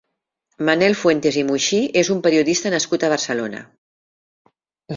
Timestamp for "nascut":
2.77-3.07